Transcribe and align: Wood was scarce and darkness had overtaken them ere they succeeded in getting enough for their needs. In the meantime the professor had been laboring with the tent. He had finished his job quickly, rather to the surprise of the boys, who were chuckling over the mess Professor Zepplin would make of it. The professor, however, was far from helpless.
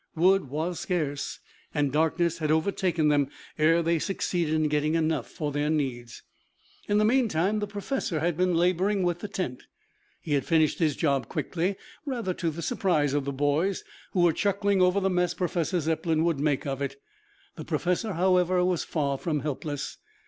Wood 0.15 0.49
was 0.49 0.79
scarce 0.79 1.39
and 1.75 1.91
darkness 1.91 2.39
had 2.39 2.49
overtaken 2.49 3.09
them 3.09 3.29
ere 3.59 3.83
they 3.83 3.99
succeeded 3.99 4.55
in 4.55 4.67
getting 4.67 4.95
enough 4.95 5.29
for 5.29 5.51
their 5.51 5.69
needs. 5.69 6.23
In 6.87 6.97
the 6.97 7.05
meantime 7.05 7.59
the 7.59 7.67
professor 7.67 8.19
had 8.19 8.35
been 8.35 8.55
laboring 8.55 9.03
with 9.03 9.19
the 9.19 9.27
tent. 9.27 9.67
He 10.19 10.33
had 10.33 10.43
finished 10.43 10.79
his 10.79 10.95
job 10.95 11.27
quickly, 11.29 11.75
rather 12.03 12.33
to 12.33 12.49
the 12.49 12.63
surprise 12.63 13.13
of 13.13 13.25
the 13.25 13.31
boys, 13.31 13.83
who 14.13 14.21
were 14.21 14.33
chuckling 14.33 14.81
over 14.81 14.99
the 14.99 15.07
mess 15.07 15.35
Professor 15.35 15.79
Zepplin 15.79 16.23
would 16.23 16.39
make 16.39 16.65
of 16.65 16.81
it. 16.81 16.95
The 17.55 17.63
professor, 17.63 18.13
however, 18.13 18.65
was 18.65 18.83
far 18.83 19.19
from 19.19 19.41
helpless. 19.41 19.97